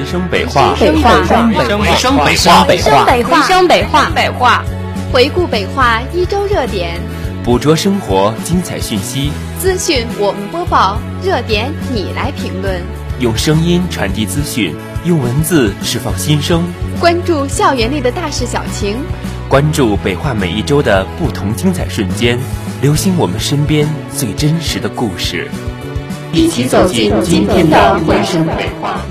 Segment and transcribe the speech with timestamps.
[0.00, 4.64] 回声北话，回声北话，回声回声北话，回声北话，人生北话，北话，
[5.12, 6.98] 回顾北化一周热点，
[7.44, 12.80] 捕捉生活精彩讯息，资讯我们播报，热点你来评论，
[13.18, 14.74] 用声音传递资讯，
[15.04, 16.64] 用文字释放心声，
[16.98, 18.96] 关注校园内的大事小情，
[19.50, 22.38] 关注北化每一周的不同精彩瞬间，
[22.80, 23.86] 留心我们身边
[24.16, 25.50] 最真实的故事，
[26.32, 29.02] 一起走进今天的回声北话。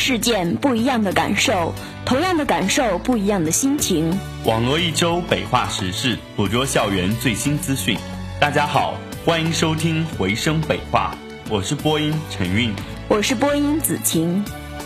[0.00, 1.74] 事件，不一样的感受；
[2.06, 4.18] 同样的感受，不一样的心情。
[4.46, 7.98] 网络一周北化时事，捕捉校园最新资讯。
[8.40, 8.94] 大家好，
[9.26, 11.14] 欢迎收听回声北化，
[11.50, 12.72] 我是播音陈韵，
[13.08, 14.42] 我是播音子晴。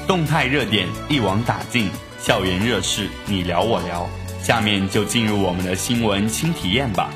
[0.08, 1.88] 动态热点一网打尽，
[2.20, 4.08] 校园热事你聊我聊。
[4.42, 7.08] 下面就进入我们的新闻轻体验吧。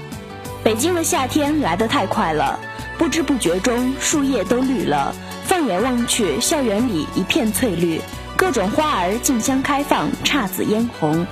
[0.62, 2.58] 北京的夏天来得太快了，
[2.96, 5.12] 不知不觉中树叶都绿了。
[5.48, 7.98] 放眼望去，校园里一片翠绿，
[8.36, 11.26] 各种花儿竞相开放，姹紫嫣红。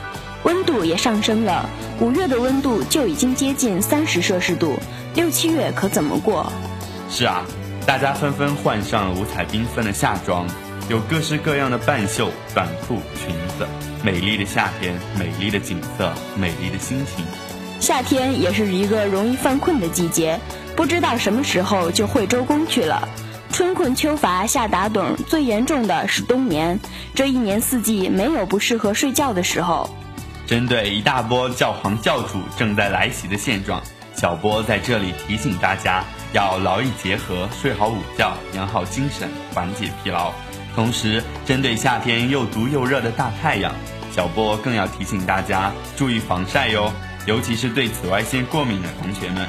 [0.45, 1.69] 温度也上升了，
[2.01, 4.79] 五月的温度就已经接近三十摄氏度，
[5.15, 6.51] 六七月可怎么过？
[7.11, 7.45] 是啊，
[7.85, 10.47] 大家纷纷换上了五彩缤纷的夏装，
[10.89, 13.67] 有各式各样的半袖、短裤、裙子。
[14.03, 17.23] 美丽的夏天，美丽的景色，美丽的心情。
[17.81, 20.41] 夏天也是一个容易犯困的季节，
[20.75, 23.07] 不知道什么时候就会周公去了。
[23.57, 26.79] 春困秋乏夏打盹，最严重的是冬眠。
[27.15, 29.89] 这一年四季没有不适合睡觉的时候。
[30.47, 33.83] 针对一大波教皇教主正在来袭的现状，
[34.15, 40.35] 小波在这里提醒大家要劳逸结合，睡好午觉，养好精神，缓解疲劳。
[40.75, 43.73] 同时，针对夏天又毒又热的大太阳，
[44.15, 46.93] 小波更要提醒大家注意防晒哟，
[47.25, 49.49] 尤其是对紫外线过敏的同学们。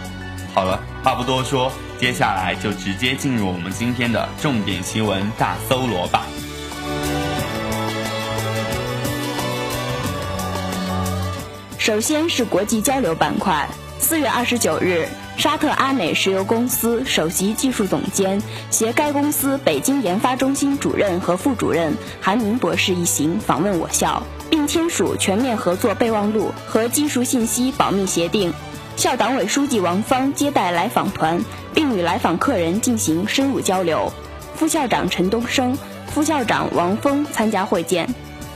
[0.58, 6.26] 好了，话不多说，接下来就直接进入我们今天的重点新闻大搜罗吧。
[11.78, 13.70] 首先是国际交流板块。
[14.00, 15.08] 四月二十九日，
[15.38, 18.42] 沙特阿美石油公司首席技术总监
[18.72, 28.52] 携该公司北京研发中心主任和副主任韩明博士一行访问我校，并签署全面合作备忘录和技术信息保密协定。
[28.98, 31.40] 校党委书记王芳接待来访团，
[31.72, 34.12] 并与来访客人进行深入交流。
[34.56, 35.78] 副校长陈东升、
[36.08, 38.10] 副校长王峰参加会见。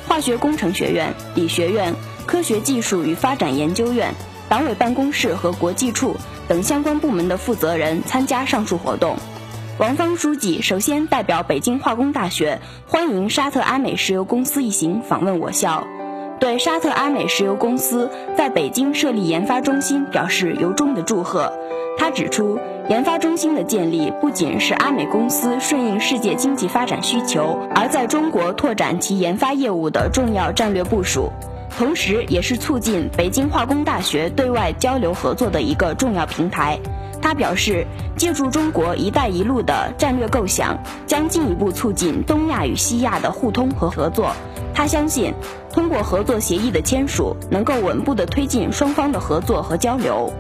[0.07, 1.93] 化学工程学院、理学院、
[2.25, 4.15] 科学技术与发展研究院、
[4.49, 9.15] 党委办公室和国际处等相关部门的负责人参加上述活动。
[9.77, 15.85] 王芳书记首先代表北京化工大学欢迎沙特阿美石油公司一行访问我校。
[16.41, 21.53] 对沙特阿美石油公司在北京设立研发中心表示由衷的祝贺。
[21.99, 22.57] 他指出，
[22.89, 31.31] 研发中心的建立不仅是阿美公司顺应世界经济发展需求而在中国拓展其研发业务的重要战略部署，
[31.77, 36.79] 同时也是促进北京化工大学对外交流合作的一个重要平台。
[37.21, 37.85] 他表示，
[38.17, 44.31] 借助中国“一带一路”的战略构想，将进一步促进东亚与西亚的互通和合作。
[44.73, 45.31] 他相信，
[45.71, 50.33] 通过合作协议的签署，能够稳步地推进双方的合作和交流。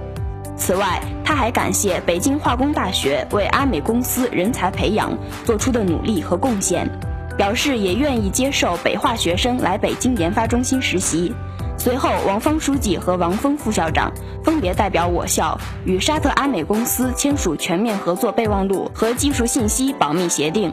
[0.57, 5.15] 此外，他还感谢北京化工大学为阿美公司人才培养
[5.45, 6.89] 做出的努力和贡献，
[7.37, 11.33] 表示也愿意接受北化学生来北京研发中心实习。
[11.77, 14.11] 随后，王芳书记和王峰副校长
[14.43, 20.71] 分别代表我校与沙特阿美公司签署全面合作备忘录和技术信息保密协定。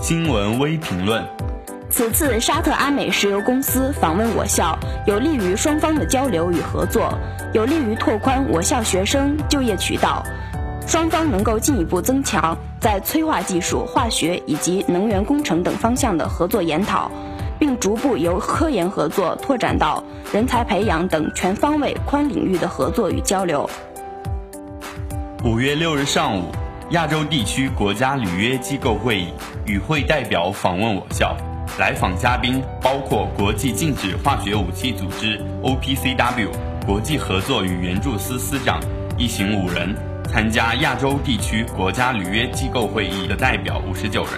[0.00, 1.24] 新闻微评论。
[1.90, 7.12] 此次沙特阿美石油公司访问我校，有利于双方的交流与合作，
[7.54, 10.22] 有利于拓宽我校学生就业渠道，
[10.88, 17.10] 双方能够进一步增强在催化技术、化学以及能源工程等方向的合作研讨，
[17.58, 23.68] 并逐步由科研合作拓展到人才培养等全方位、宽领域的合作与交流。
[25.44, 26.44] 五月六日上午，
[26.92, 29.28] 亚洲地区国家履约机构会议
[29.66, 31.36] 与会代表访问我校。
[31.78, 36.48] 来访嘉宾包括国际禁止化学武器组织 OPCW
[36.86, 38.80] 国际合作与援助司司长
[39.18, 39.94] 一行五人，
[40.30, 44.32] 参加亚洲地区国家履约机构会议的代表五十九人。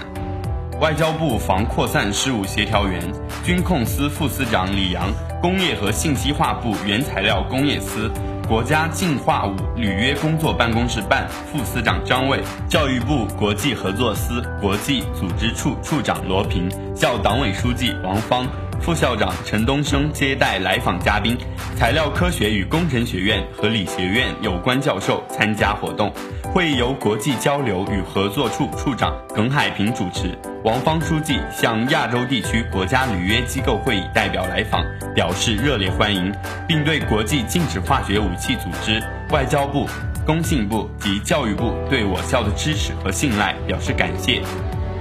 [0.81, 3.03] 外交部防扩散事务协调员、
[3.45, 8.11] 军控司副司长李阳，工业和信息化部原材料工业司。
[8.49, 18.45] 国家净化物履约工作办公室办副司长张卫，教育部国际合作司国际组织处处长罗平，校党委书记王芳，
[18.81, 21.37] 副校长陈东升接待来访嘉宾，
[21.77, 26.11] 材料科学与工程学院和理学院有关教授参加活动。
[26.53, 30.37] 会议由国际交流与合作处处长耿海平主持。
[30.65, 34.83] 王芳书记向亚洲地区国家履约机构会议代表来访
[35.15, 36.33] 表示热烈欢迎，
[36.67, 39.01] 并对国际禁止化学武器组织、
[39.31, 39.87] 外交部、
[40.27, 44.43] 工信部及教育部对我校的支持和信赖表示感谢。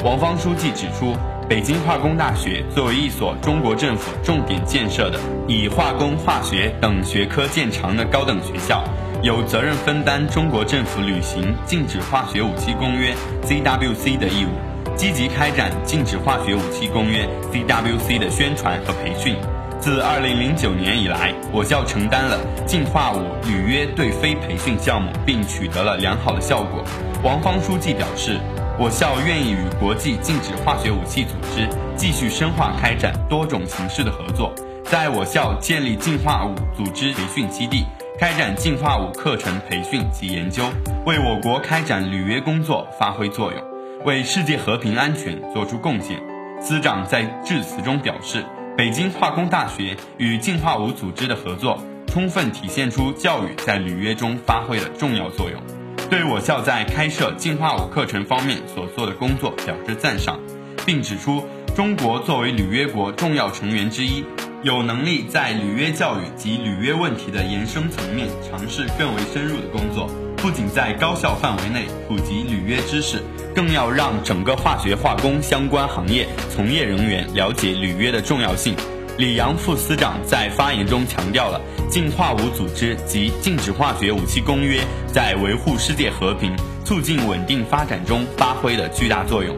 [0.04, 1.16] 王芳书记指出，
[1.50, 8.84] 北京化工大学作为一所中国政府重点建设的以化工、化学等学科见长的高等学校，
[9.24, 13.16] 有责任分担中国政府履行《禁止化学武器公约》
[13.48, 14.50] （CWC） 的义务。
[14.96, 19.36] 积极开展禁止化学武器公约 （CWC） 的宣传和培训。
[19.80, 22.38] 自2009年以来，我校承担了
[22.68, 26.84] 禁化武履约对非培训项目，并取得了良好的效果。
[27.24, 28.40] 王芳书记表示，
[28.81, 31.68] 我校愿意与国际禁止化学武器组织
[31.98, 34.56] 继续深化开展多种形式的合作，
[34.86, 37.84] 在我校建立禁化武组织培训基地，
[38.18, 40.64] 开展禁化武课程培训及研究，
[41.06, 43.62] 为我国开展履约工作发挥作用。
[44.06, 46.18] 为世界和平安全作出贡献，
[46.62, 48.46] 司长在致辞中表示，
[48.78, 51.78] 北京化工大学与净化武组织的合作，
[52.08, 55.62] 充分体现出教育在履约中发挥的重要作用，
[56.10, 60.40] 对我校在开设净化武课程方面所做的工作表示赞赏，
[60.84, 64.26] 并指出，中国作为履约国重要成员之一，
[64.64, 70.10] 有能力在履约教育及履约问题的延伸层面尝试更为深入的工作。
[70.38, 73.22] 不仅在高校范围内普及履约知识，
[73.54, 78.74] 更要让整个化学化工相关行业从业人员了解履约的重要性。
[79.19, 84.81] 李阳副司长在发言中强调了禁化武组织及禁止化学武器公约
[85.12, 86.56] 在维护世界和平、
[86.86, 89.54] 促进稳定发展中发挥的巨大作用，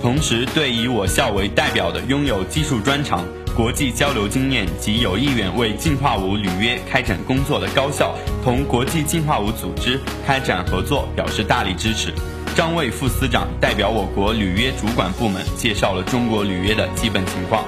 [0.00, 3.22] 同时对以我校为代表的拥有技术专长。
[3.54, 12.10] 国际交流经验及有意愿为净化武履约开展工作的高校，同国际净化武组织开展合作表示大力支持。
[12.54, 17.64] 张卫副司长代表我国履约主管部门介绍了中国履约的基本情况，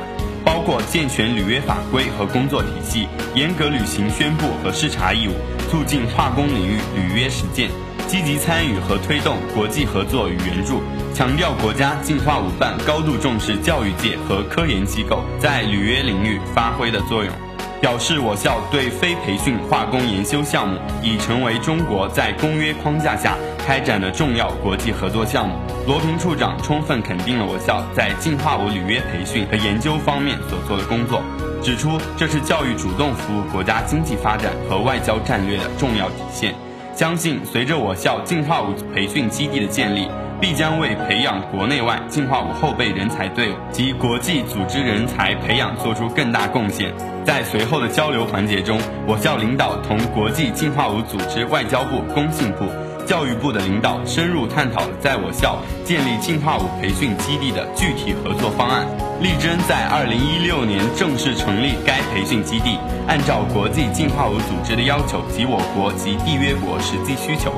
[0.71, 5.33] 或健全履约法规和工作体系，严格履行宣布和视察义务，
[5.69, 7.69] 促进化工领域履约实践。
[8.07, 10.81] 积极参与和推动国际合作与援助，
[11.13, 17.33] 强调国家净化五办高度重视教育界和科研机构在履约领域发挥的作用，
[17.81, 25.55] 表示我校对非培训化工研修项目已成为中国在公约框架下开展的重要国际合作项目。
[25.87, 31.23] 罗平处长充分肯定了我校在净化武履约培训和研究方面所做的工作，
[31.63, 36.55] 指出这是教育主动服务国家经济发展和外交战略的重要体现。
[36.95, 40.07] 相信随着我校净化物培训基地的建立，
[40.41, 46.93] 必将为培养国内外进化武后备人才队伍及国际组织人才培养做出更大贡献。
[47.25, 52.65] 在随后的交流环节中，我校领导同国际进化武组织、外交部、工信部。
[53.07, 58.87] 教育部的领导深入探讨了在我校建立进化武培训基地的具体合作方案，
[59.21, 62.79] 力争在二零一六年正式成立该培训基地。
[63.09, 67.51] 按照国际进化武组织的要求及我国及缔约国实际需求，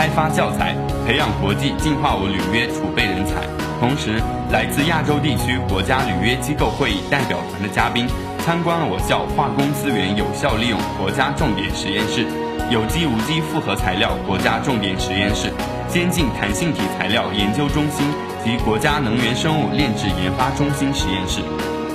[0.00, 0.74] 开发教材，
[1.06, 3.42] 培养国际进化武履约储备人才。
[3.78, 4.18] 同时，
[4.50, 8.08] 来自亚洲地区国家履约机构会议代表团的嘉宾
[8.38, 12.24] 参观了我校化工资源有效利用国家重点实验室。
[12.70, 15.52] 有机无机复合材料国家重点实验室、
[15.86, 18.08] 先进弹性体材料研究中心
[18.42, 21.42] 及国家能源生物炼制研发中心实验室。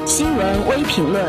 [0.06, 1.26] 新闻微评论：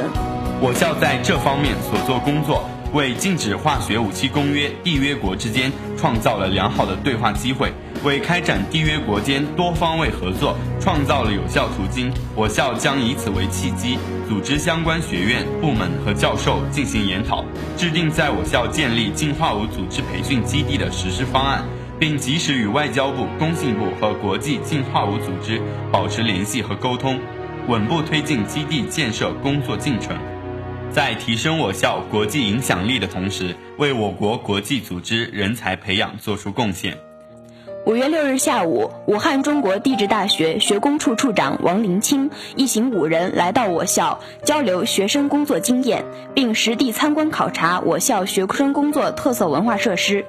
[0.61, 7.71] 我校在这方面所做工作，为禁止化学武器公约缔约国之间创造了良好的对话机会。
[8.03, 17.45] 为开展缔约国间多方位合作创造了有效途径，我校将以此为契机，组织相关学院、部门和教授进行研讨，
[17.77, 21.63] 制定在我校建立净化武组织培训基地的实施方案，
[21.99, 25.61] 并及时与外交部、工信部和国际净化武组织
[25.93, 27.21] 保持联系和沟通，
[27.69, 30.17] 稳步推进基地建设工作进程，
[30.97, 36.97] 在提升我校国际影响力的同时，为我国国际组织人才培养作出贡献。
[37.85, 46.03] 五月六日下午，武汉中国地质大学学工处处长王林清一行五人来到我校交流学生工作经验，
[46.35, 50.25] 并实地参观考察我校学生工作特色文化设施。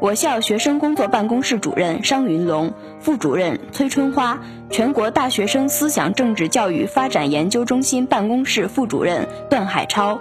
[0.00, 4.40] 我校学生工作办公室主任商云龙、副主任崔春花，
[4.70, 10.18] 全国大学生思想政治教育发展研究中心办公室副主任段海超，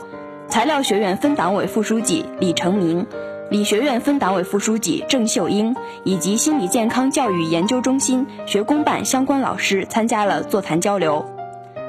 [0.49, 3.07] 材料学院分党委副书记李成明。
[3.49, 11.25] 理学院分党委副书记郑秀英以及心理健康教育研究中心学工办相关老师参加了座谈交流。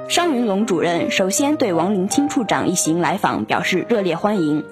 [0.09, 4.65] 商云龙主任首先对王林清处长一行来访表示热烈欢迎。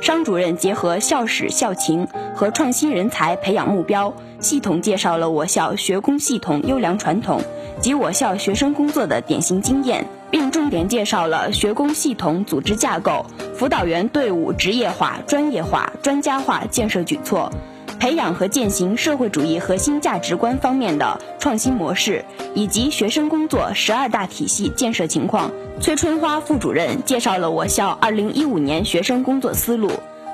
[0.00, 7.42] 商主任结合校史校情和创新人才培养目标，系统介绍了我校学工系统优良传统
[7.80, 13.26] 及我校学生工作的典型经验，并重点介绍了学工系统组织架构、
[13.56, 17.50] 辅导员队伍职业化、专业化、专家化建设举措。
[17.98, 22.24] 培养和践行社会主义核心价值观方面的创新模式，
[22.54, 25.50] 以及学生工作十二大体系建设情况。
[25.80, 29.90] 崔春花副主任介绍了我校二零一五年学生工作思路，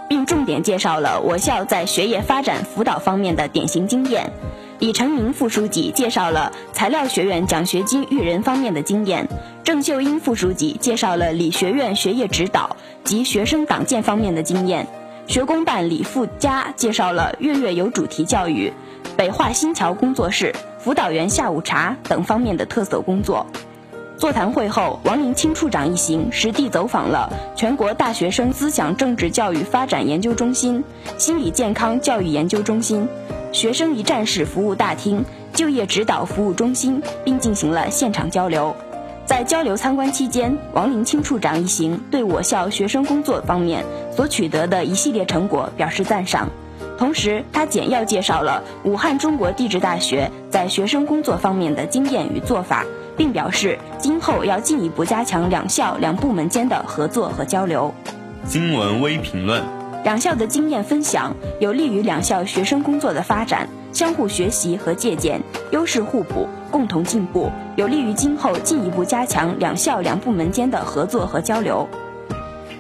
[0.09, 4.30] 并重点介绍了我校在学业发展辅导方面的典型经验。
[4.80, 9.26] 李成明副书记介绍了材料学院奖学金育人方面的经验。
[9.62, 14.87] 郑秀英副书记介绍了理学院学业指导及学生党建方面的经验。
[15.26, 18.73] 学工办李富佳介绍了月月有主题教育、
[19.16, 23.47] 北化新桥工作室、辅导员下午茶等方面的特色工作。
[24.19, 30.85] 座谈会后，王林清处长一行实地走访了全国大学生思想政治教育发展研究中心、
[31.16, 33.09] 心理健康教育研究中心、
[33.50, 38.76] 学生一站式服务大厅、就业指导服务中心，并进行了现场交流。
[39.26, 46.49] 在交流参观期间，王林清处长一行对我校学生工作方面所取得的一系列成果表示赞赏。
[46.99, 52.85] 同时，他简要介绍了武汉中国地质大学在学生工作方面的经验与做法，
[53.16, 57.93] 并表示今后要进一步加强两校两部门间的合作和交流。
[58.47, 59.62] 新闻微评论：
[60.04, 66.48] 两校的经验分享有利于两校学生工作的发展，相互学习和借鉴，优势互补。
[66.68, 71.88] 共同进步，有利于今后进一步加强两校两部门间的合作和交流。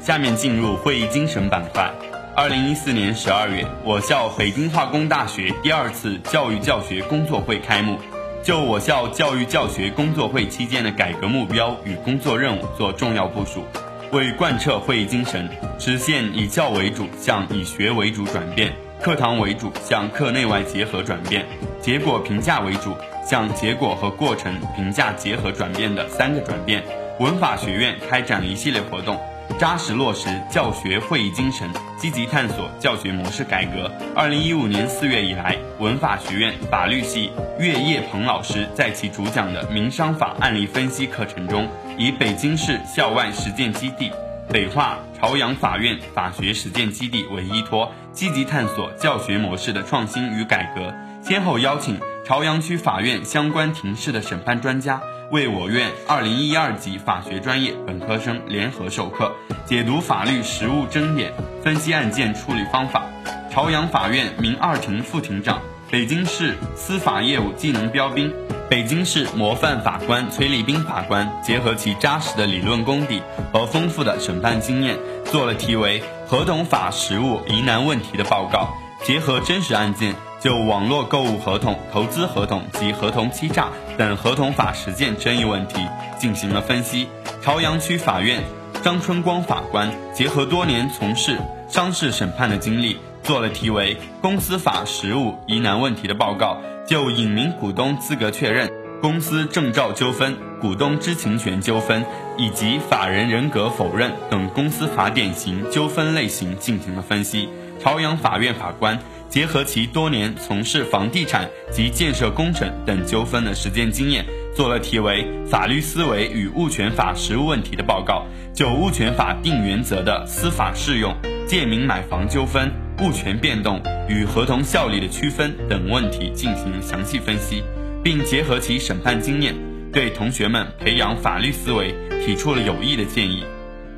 [0.00, 1.88] 下面进入会议精神板块。
[2.34, 7.96] 二零一四年十二月，我校北京化工大学第二次教育教学工作会开幕，
[8.42, 13.62] 就我校教育教学工作会期间的改革目标与工作任务做重要部署，
[14.10, 18.72] 为贯彻会议精神，实现以教为主向以学为主转变，
[19.04, 21.44] 课堂为主向课内外结合转变，
[21.78, 22.96] 结果评价为主。
[23.22, 26.82] 向结果和过程评价结合转变的三个转变，
[27.20, 29.20] 文法学院开展了一系列活动，
[29.58, 31.68] 扎实落实教学会议精神，
[31.98, 33.92] 积极探索教学模式改革。
[34.16, 41.68] 二零一五年四月以来，文法学院法律系岳业鹏老师在其主讲的民商法案例分析课程中，
[41.98, 44.10] 以北京市校外实践基地
[44.50, 51.98] 北化朝阳法院法学实践基地为依托，积极探索教学模式的创新与改革，先后邀请。
[52.26, 54.98] 朝阳区法院相关庭事的审判专家
[55.30, 59.30] 为我院二零一二级法学专业本科生联合授课，
[59.66, 63.04] 解读法律实务争点，分析案件处理方法。
[63.50, 65.60] 朝阳法院民二庭副庭长、
[65.90, 68.32] 北京市司法业务技能标兵、
[68.70, 78.68] 北京市模范法官崔立斌法官，结合其扎实的理论功底和丰富的审判经验，做了题为《合同法实务疑难问题》的报告，
[79.02, 80.14] 结合真实案件。
[80.40, 85.76] 就网络购物合同、投资合同及合同欺诈等合同法实践争议问题
[86.18, 87.08] 进行了分析。
[87.40, 88.42] 朝阳区法院
[88.82, 102.04] 张春光法官结合多年从事商事审判的经历，做了题为《公司法实务疑难问题》的报告，就隐名股东资格确认、公司证照纠纷、股东知情权纠纷
[102.36, 107.48] 以及法人人格否认等公司法典型纠纷类型进行了分析。
[107.80, 108.98] 朝阳法院法官。
[109.34, 114.24] 结合其多年从事房地产及建设工程等纠纷的实践经验，
[114.54, 121.12] 做了题为《法律思维与物权法实务问题》的报告，就物权法定原则的司法适用、
[121.44, 127.64] 借名买房纠纷、物权变动与合同效力的区分等问题进行详细分析，
[128.00, 129.52] 并结合其审判经验，
[129.92, 131.92] 对同学们培养法律思维
[132.24, 133.42] 提出了有益的建议。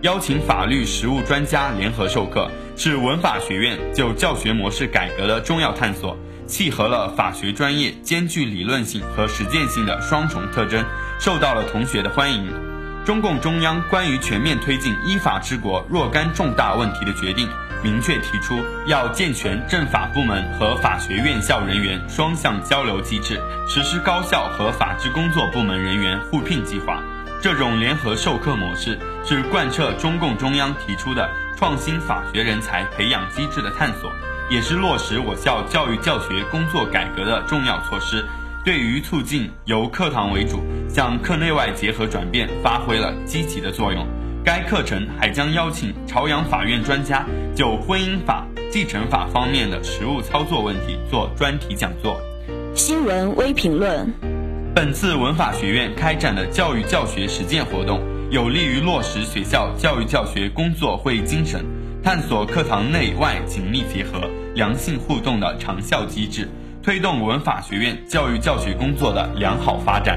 [0.01, 10.85] 邀请法律实务专家联合授课，是文法学院就教学模式改革的重要探索，契合了法学专业兼具理论性和实践性的双重特征，
[11.19, 12.53] 受到了同学的欢迎。
[13.05, 17.49] 中共中央关于全面推进依法治国若干重大问题的决定，
[17.83, 27.01] 明确提出要健全政法部门和法学院校人员双向交流机制，实施高校和法制工作部门人员互聘计划。
[27.41, 34.11] 这种联合授课模式是贯彻中共中央提出的创新法学人才培养机制的探索，
[34.49, 38.25] 也是落实我校教育教学工作改革的重要措施，
[38.65, 44.07] 对于促进由课堂为主向课内外结合转变发挥了积极的作用。
[44.45, 47.27] 该课程还将邀请朝阳法院专家
[47.57, 52.17] 就婚姻法、继承法方面的实务操作问题做专题讲座。
[52.73, 54.13] 新闻微评论。
[54.73, 58.01] 本次文法学院开展的教育教学实践活动，
[58.31, 61.65] 有利于落实学校教育教学工作会议精神，
[62.07, 66.49] 探索课堂内外紧密结合、良性互动的长效机制，
[66.81, 70.17] 推动文法学院教育教学工作的良好发展。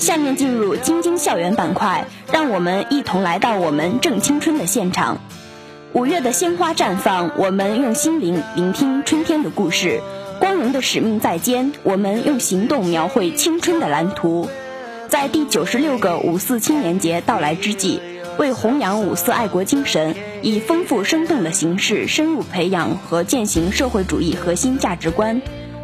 [0.00, 5.18] 下面进入“京津校园”板块，让我们一同来到我们正青春的现场。
[5.92, 10.00] 五月的鲜花绽放，我们用心灵聆听春天的故事；
[10.38, 14.48] 光荣的使命在肩，我们用行动描绘青春的蓝图。
[15.10, 18.00] 在第九十六个五四青年节到来之际，
[18.38, 25.42] 为弘扬五四爱国精神，以丰富生动的形式深入培养和践行社会主义核心价值观。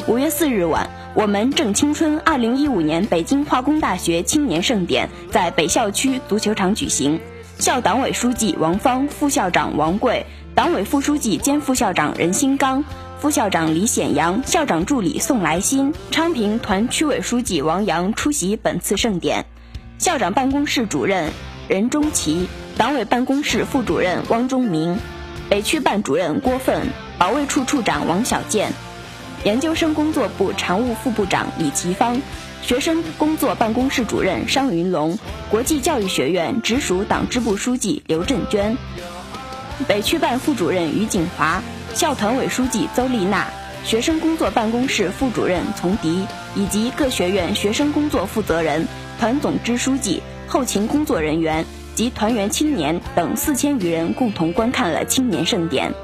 [0.09, 0.89] 五月四日晚。
[1.17, 7.19] 我们正青春二零一五年北京化工大学青年盛典在北校区足球场举行，
[7.59, 12.85] 校党委书记王芳、副校长王贵、党委副书记兼副校长任新刚、
[13.19, 19.47] 副校长李显阳、校长助理宋来新、昌平团区委书记王阳出席本次盛典，
[19.97, 21.33] 校长办公室主任
[21.67, 22.47] 任忠奇、
[22.77, 24.99] 党委办公室副主任汪忠明、
[25.49, 28.71] 北区办主任郭奋、保卫处处长王小建。
[29.47, 32.21] 研究生工作部常务副部长李奇芳，
[32.63, 35.17] 学生工作办公室主任商云龙，
[35.49, 38.77] 国际教育学院直属党支部书记刘振娟，
[39.87, 41.63] 北区办副主任于景华，
[41.95, 43.47] 校团委书记邹丽娜，
[43.85, 46.27] 学生工作办公室副主任丛迪，
[46.57, 48.89] 以及各学院学生工作负责人、
[49.21, 55.95] 团总支书记、后勤工作人员及团员青年等四千余人共同观看了青年盛典，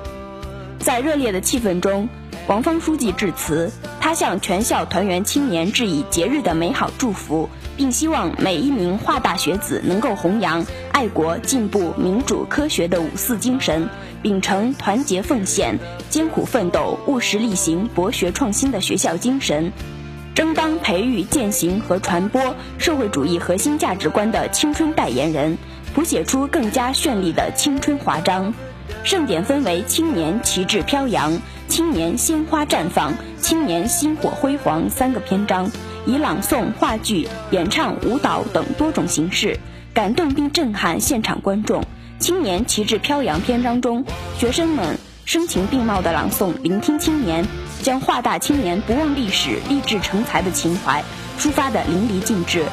[0.78, 2.09] 在热烈的气氛中。
[2.48, 13.88] 王芳书记致辞，他向全校团员青年致以节日的美好祝福，并希望每一名华大学子能够弘扬爱国、进步、民主、科学的五四精神，
[14.22, 15.78] 秉承团结奉献、
[16.11, 19.72] 艰苦奋斗、务实力行、博学创新的学校精神，
[20.35, 25.57] 争当培育、践行和传播社会主义核心价值观的青春代言人，
[25.94, 28.52] 谱写出更加绚丽的青春华章。
[29.05, 31.40] 盛典分为青年旗帜飘扬。
[31.72, 35.70] 青年鲜花绽放，青年薪火辉煌三个篇章，
[36.04, 39.58] 以朗诵、话剧、演唱、舞蹈等多种形式
[39.94, 41.82] 感动并震撼现场观众。
[42.18, 44.04] 青年旗帜飘扬篇章中，
[44.37, 47.42] 学生们声情并茂的朗诵，聆听青年，
[47.80, 51.02] 将华大青年不忘历史、立志成才的情怀
[51.38, 52.66] 抒发得淋漓尽致。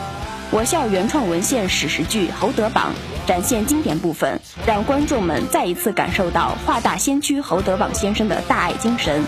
[0.51, 2.91] 我校原创文献史实剧《侯德榜》
[3.27, 9.23] 展现经典部分，让观众们再一次感受到华大先驱侯德榜先生的大爱精神。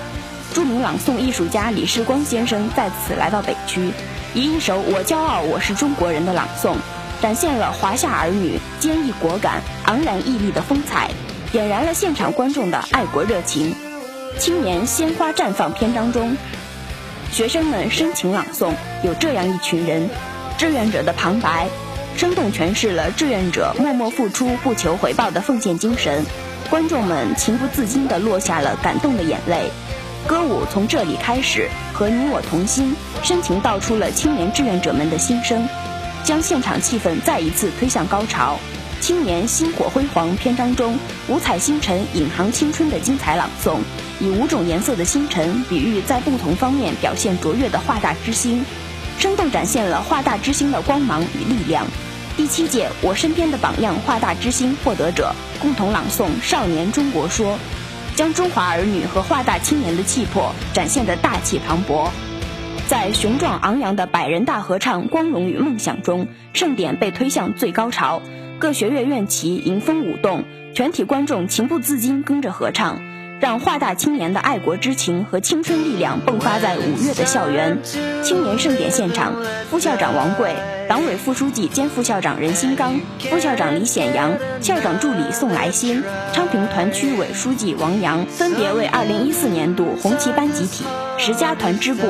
[0.51, 3.91] 著名朗诵艺术家李世光先生在此来到北区，
[4.33, 6.75] 以一首《我骄傲我是中国人》的朗诵，
[7.21, 11.11] 展现了华夏儿女坚毅果敢、昂然屹立的风采，
[11.51, 13.75] 点燃了现场观众的爱国热情。
[14.39, 16.35] 青年鲜花绽放篇章中，
[17.31, 20.09] 学生们深情朗诵，有这样一群人。
[20.61, 21.67] 志愿者的旁白，
[22.15, 26.23] 生动诠释了志愿者默默付出、不求回报的奉献精神。
[26.69, 29.71] 观众们情不自禁地落下了感动的眼泪。
[30.27, 35.67] 歌舞从这里开始，和你我同心，深情道出了青年志愿者们的心声，
[36.23, 38.59] 将现场气氛再一次推向高潮。
[38.99, 40.95] 青年星火辉煌篇章中，
[41.27, 43.79] 五彩星辰引航青春的精彩朗诵，
[44.19, 48.63] 以五种颜色的星辰比喻在不同方面表现卓越的华大之星。
[49.21, 51.85] 生动展现了华大之星的光芒与力量。
[52.35, 55.31] 第七届“我身边的榜样”华大之星获得者
[55.61, 57.53] 共同朗诵《少年中国说》，
[58.15, 62.09] 将中华儿女和华大青年的气魄展现得大气磅礴。
[62.87, 68.23] 在雄壮昂扬的百人大合唱《光荣与梦想》中，盛典被推向最高潮，
[68.57, 72.99] 各学院院旗迎风舞动，全体观众情不自禁跟着合唱。
[73.41, 77.75] 让华大青年的爱国之情和青春力量迸发在五月的校园。
[78.23, 79.33] 青年盛典现场，
[79.67, 80.55] 副校长王贵、
[80.87, 90.85] 党委副书记兼副校长任新刚、副校长李显阳、校长助理宋来新、昌平团区委书记王阳分别为2014年度红旗班集体、
[91.17, 92.05] 十佳团支部、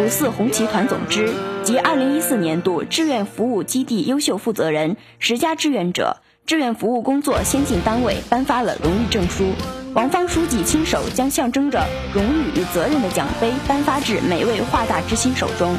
[0.00, 9.44] 五四红旗团总支及2014年度志愿服务基地优秀负责人、十佳志愿者、志愿服务工作先进单位颁发了荣誉证书。
[9.94, 15.76] 王芳书记亲手将象征着荣誉与责任的奖杯颁发至每位华大之星手中。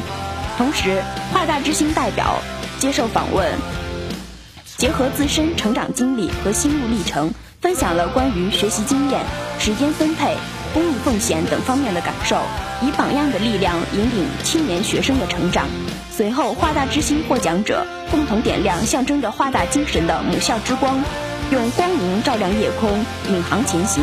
[0.56, 2.36] 同时，华大之星代表
[2.78, 3.50] 接受访问，
[4.76, 9.20] 结合自身成长经历和心路历程，分享了关于学习经验、
[9.58, 10.36] 时间分配、
[10.72, 12.36] 公益奉献等方面的感受，
[12.82, 15.66] 以榜样的力量引领青年学生的成长。
[16.12, 21.02] 随后，华大之星获奖者共同点亮象征着华大精神的母校之光。
[21.50, 22.90] 用光明照亮夜空，
[23.28, 24.02] 引航前行。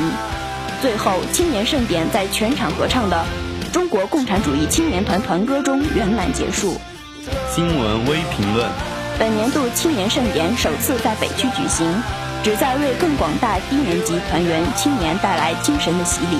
[0.79, 3.25] 最后，青年盛典在全场合唱的
[3.73, 6.75] 《中国共产主义青年团团歌》中圆满结束。
[7.49, 8.69] 新闻微评论：
[9.17, 11.91] 本年度青年盛典首次在北区举行，
[12.43, 16.37] 旨在为更广大低年级团员青年带来精神的洗礼。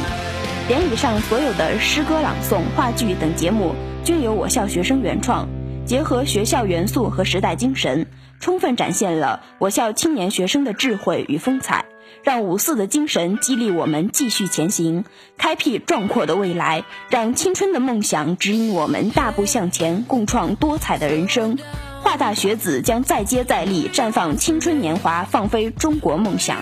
[0.68, 5.48] 典礼上所有的诗歌朗诵、话剧等节目均由我校学生原创，
[5.86, 8.06] 结合学校元素和时代精神。
[8.42, 11.86] 充分展现了我校青年学生的智慧与风采，
[12.24, 15.06] 让五四的精神激励我们继续前行，
[15.38, 21.58] 开辟壮阔的未来，让青春的梦想指引我们大步向前，共创多彩的人生。
[22.02, 26.58] 华大学子将再接再厉，绽放青春年华，放飞中国梦想。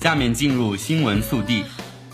[0.00, 1.64] 下面进入新闻速递：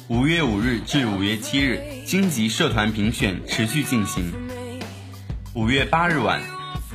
[0.09, 4.33] 五月五日至五月七日，星级社团评选持续进行。
[5.55, 6.54] 五月八日晚。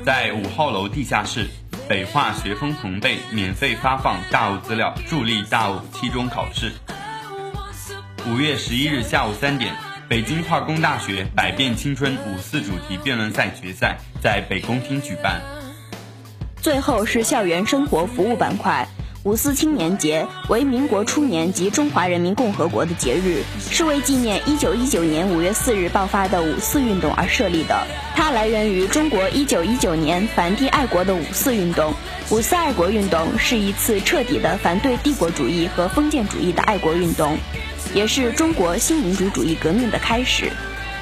[0.09, 1.47] 在五号楼地下室，
[1.87, 6.71] 北化学风同辈免费发放大物资料，助力大物期中考试。
[8.25, 9.71] 五月十一日下午三点，
[10.07, 15.39] 北京化工大学“百变青春”五四主题辩论赛决赛在北工厅举办。
[16.59, 18.87] 最后是校园生活服务板块。
[19.29, 27.85] 五四青年节为民国初年及中华人民共和国的节日，是为纪念一九一九年五月四日爆发的五四运动而设立的。
[28.15, 31.93] 它来源于中国一九一九年反帝爱国的五四运动。
[32.31, 37.37] 五四爱国运动是一次彻底的反对帝国主义和封建主义的爱国运动，
[37.93, 40.49] 也是中国新民主主义革命的开始。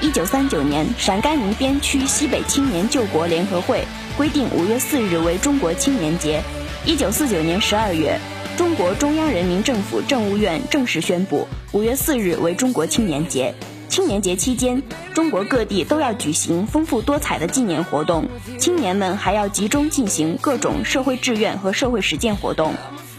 [0.02, 3.86] 一九三九年，陕甘宁边区西北青年救国联合会
[4.18, 6.44] 规定五月四日为中国青年节。
[6.88, 8.18] 一九四九年十二月，
[8.56, 13.54] 中国中央人民政府政务院正式宣布五月四日为中国青年节。
[13.90, 14.82] 青年节期间，
[15.14, 18.26] 中国各地都要举行丰富多彩的纪念活动，
[18.58, 22.74] 青年们还要集中进行各种社会志愿和社会实践活动，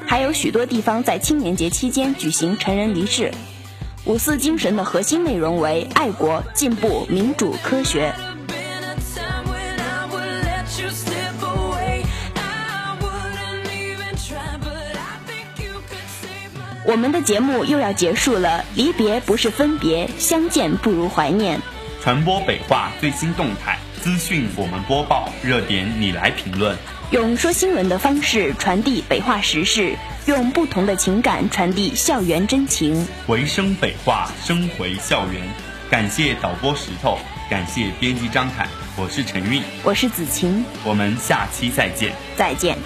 [0.07, 3.31] 还有许多地方在青年节期间举行成人仪式。
[4.07, 8.15] 五四精神的核心内容为爱国、进步、民主、科学。
[16.85, 21.61] 我们的节目又要结束了，离别不是分别，相见不如怀念。
[22.03, 26.77] 传播北化最新动态资讯，我们播报热点，你来评论。
[27.11, 33.07] 用说新闻的方式传递北化时事，用不同的情感传递校园真情。
[33.27, 35.43] 回声北化，声回校园。
[35.91, 37.19] 感谢导播石头，
[37.51, 42.77] 感谢编辑张凯，我是陈韵，我是子晴，我们下期再见，再见。